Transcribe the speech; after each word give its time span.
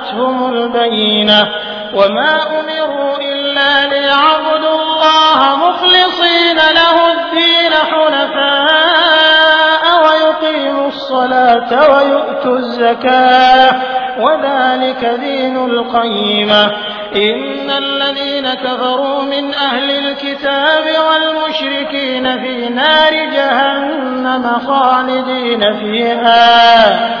جاءتهم 0.00 0.52
البينة 0.52 1.48
وما 1.94 2.60
أمروا 2.60 3.16
إلا 3.20 3.86
ليعبدوا 3.86 4.80
الله 4.82 5.56
مخلصين 5.56 6.56
له 6.56 7.12
الدين 7.12 7.72
حنفاء 7.90 9.84
ويقيموا 10.04 10.88
الصلاة 10.88 11.96
ويؤتوا 11.96 12.56
الزكاة 12.58 13.70
وذلك 14.20 15.04
دين 15.20 15.56
القيمة 15.56 16.64
إن 17.16 17.70
الذين 17.70 18.54
كفروا 18.54 19.22
من 19.22 19.54
أهل 19.54 19.90
الكتاب 19.90 20.84
والمشركين 21.08 22.38
في 22.42 22.68
نار 22.68 23.12
جهنم 23.12 24.58
خالدين 24.66 25.60
فيها 25.78 27.20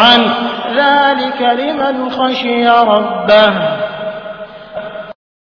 عنه 0.00 0.34
ذلك 0.76 1.40
لمن 1.42 2.10
خشي 2.10 2.68
ربه. 2.68 3.79